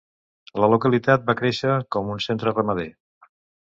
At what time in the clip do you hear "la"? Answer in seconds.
0.63-0.69